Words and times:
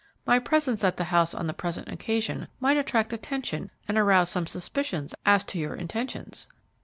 My 0.25 0.39
presence 0.39 0.83
at 0.83 0.97
the 0.97 1.03
house 1.03 1.35
on 1.35 1.45
the 1.45 1.53
present 1.53 1.87
occasion 1.89 2.47
might 2.59 2.75
attract 2.75 3.13
attention 3.13 3.69
and 3.87 3.99
arouse 3.99 4.31
some 4.31 4.47
suspicions 4.47 5.13
as 5.27 5.43
to 5.43 5.59
your 5.59 5.75
intentions." 5.75 6.47